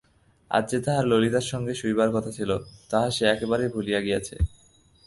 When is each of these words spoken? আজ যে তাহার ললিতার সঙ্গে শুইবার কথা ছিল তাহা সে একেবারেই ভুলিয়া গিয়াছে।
আজ 0.51 0.63
যে 0.71 0.79
তাহার 0.85 1.05
ললিতার 1.07 1.45
সঙ্গে 1.51 1.73
শুইবার 1.73 2.09
কথা 2.11 2.31
ছিল 2.31 2.51
তাহা 2.89 3.07
সে 3.11 3.23
একেবারেই 3.25 3.73
ভুলিয়া 3.73 3.99
গিয়াছে। 4.01 4.35